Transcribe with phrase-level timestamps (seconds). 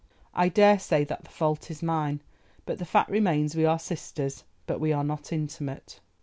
[0.33, 2.23] I daresay that the fault is mine,
[2.65, 5.99] but the fact remains—we are sisters but we are not intimate.